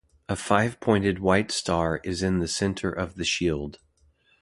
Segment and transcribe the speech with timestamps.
[0.27, 3.77] A five pointed white star is in the centre of the shield.